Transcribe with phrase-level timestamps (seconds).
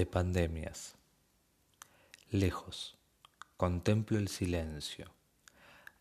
[0.00, 0.94] de pandemias.
[2.30, 2.96] Lejos,
[3.58, 5.12] contemplo el silencio.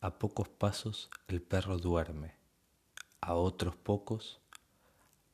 [0.00, 2.36] A pocos pasos el perro duerme.
[3.20, 4.38] A otros pocos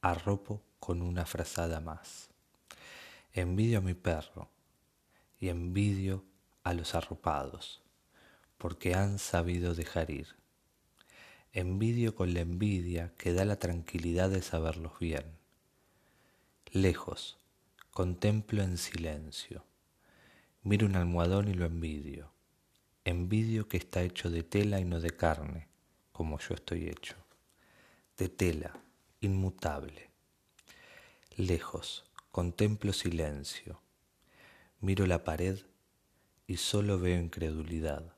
[0.00, 2.30] arropo con una frazada más.
[3.34, 4.48] Envidio a mi perro
[5.38, 6.24] y envidio
[6.62, 7.82] a los arropados,
[8.56, 10.28] porque han sabido dejar ir.
[11.52, 15.36] Envidio con la envidia que da la tranquilidad de saberlos bien.
[16.72, 17.36] Lejos,
[17.94, 19.64] Contemplo en silencio.
[20.64, 22.32] Miro un almohadón y lo envidio.
[23.04, 25.68] Envidio que está hecho de tela y no de carne,
[26.10, 27.14] como yo estoy hecho.
[28.18, 28.72] De tela,
[29.20, 30.10] inmutable.
[31.36, 33.80] Lejos, contemplo silencio.
[34.80, 35.60] Miro la pared
[36.48, 38.12] y solo veo incredulidad.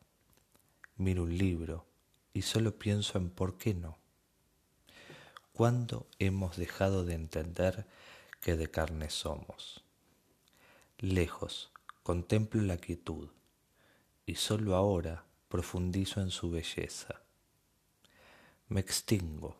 [0.96, 1.84] Miro un libro
[2.32, 3.98] y solo pienso en por qué no.
[5.52, 7.86] ¿Cuándo hemos dejado de entender
[8.40, 9.84] que de carne somos.
[10.98, 11.70] Lejos,
[12.02, 13.28] contemplo la quietud,
[14.24, 17.20] y sólo ahora profundizo en su belleza.
[18.68, 19.56] Me extingo,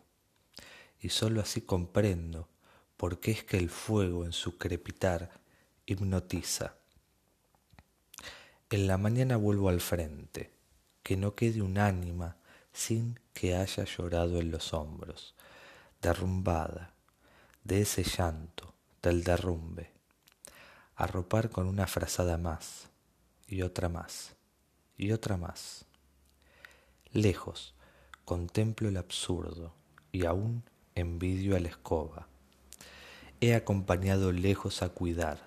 [1.00, 2.48] y sólo así comprendo
[2.96, 5.30] por qué es que el fuego en su crepitar
[5.84, 6.74] hipnotiza.
[8.70, 10.50] En la mañana vuelvo al frente,
[11.02, 12.36] que no quede un ánima
[12.72, 15.34] sin que haya llorado en los hombros,
[16.02, 16.95] derrumbada
[17.66, 18.72] de ese llanto
[19.02, 19.90] del derrumbe,
[20.94, 22.88] arropar con una frazada más,
[23.48, 24.36] y otra más,
[24.96, 25.84] y otra más.
[27.12, 27.74] Lejos,
[28.24, 29.74] contemplo el absurdo,
[30.12, 30.62] y aún
[30.94, 32.28] envidio a la escoba.
[33.40, 35.40] He acompañado lejos a cuidar,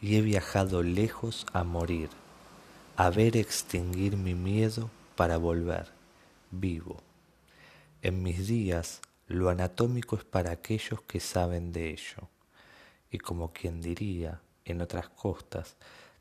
[0.00, 2.10] y he viajado lejos a morir,
[2.96, 5.88] a ver extinguir mi miedo para volver,
[6.50, 6.96] vivo.
[8.02, 12.28] En mis días lo anatómico es para aquellos que saben de ello
[13.10, 15.76] y como quien diría en otras costas,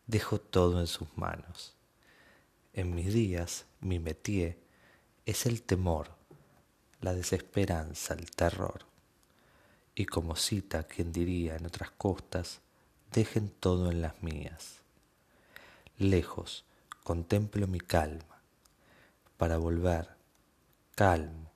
[0.08, 1.76] dejo todo en sus manos.
[2.74, 4.58] En mis días mi métier
[5.26, 6.16] es el temor,
[7.02, 8.86] la desesperanza, el terror.
[9.96, 12.62] Y como cita quien diría en otras costas,
[13.12, 14.80] dejen todo en las mías.
[15.98, 16.66] Lejos
[17.04, 18.42] contemplo mi calma,
[19.38, 20.10] para volver
[20.96, 21.52] calmo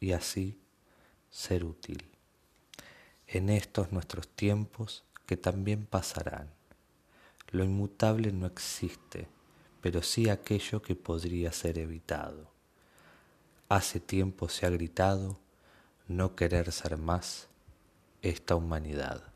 [0.00, 0.61] y así
[1.32, 2.04] ser útil
[3.26, 6.50] en estos nuestros tiempos que también pasarán.
[7.50, 9.28] Lo inmutable no existe,
[9.80, 12.50] pero sí aquello que podría ser evitado.
[13.70, 15.38] Hace tiempo se ha gritado
[16.06, 17.48] no querer ser más
[18.20, 19.31] esta humanidad.